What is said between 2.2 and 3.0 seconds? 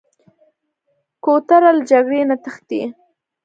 نه تښتي.